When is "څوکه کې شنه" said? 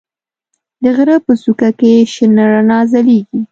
1.41-2.43